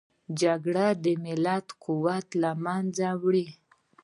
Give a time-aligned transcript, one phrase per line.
[0.41, 3.47] جګړه د ملت قوت له منځه وړي